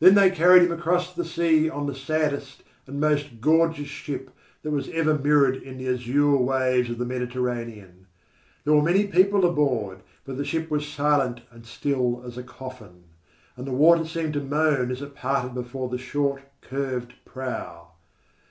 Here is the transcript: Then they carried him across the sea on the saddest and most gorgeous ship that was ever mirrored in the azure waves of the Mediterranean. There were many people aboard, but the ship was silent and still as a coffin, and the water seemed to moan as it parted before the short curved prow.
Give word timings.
Then 0.00 0.16
they 0.16 0.28
carried 0.28 0.64
him 0.64 0.70
across 0.70 1.14
the 1.14 1.24
sea 1.24 1.70
on 1.70 1.86
the 1.86 1.94
saddest 1.94 2.62
and 2.86 3.00
most 3.00 3.40
gorgeous 3.40 3.88
ship 3.88 4.30
that 4.62 4.70
was 4.70 4.90
ever 4.90 5.18
mirrored 5.18 5.56
in 5.56 5.78
the 5.78 5.88
azure 5.88 6.36
waves 6.36 6.90
of 6.90 6.98
the 6.98 7.06
Mediterranean. 7.06 8.06
There 8.64 8.74
were 8.74 8.82
many 8.82 9.06
people 9.06 9.46
aboard, 9.46 10.02
but 10.26 10.36
the 10.36 10.44
ship 10.44 10.70
was 10.70 10.86
silent 10.86 11.40
and 11.50 11.64
still 11.64 12.22
as 12.26 12.36
a 12.36 12.42
coffin, 12.42 13.04
and 13.56 13.66
the 13.66 13.72
water 13.72 14.04
seemed 14.04 14.34
to 14.34 14.42
moan 14.42 14.90
as 14.90 15.00
it 15.00 15.14
parted 15.14 15.54
before 15.54 15.88
the 15.88 15.96
short 15.96 16.42
curved 16.60 17.14
prow. 17.24 17.92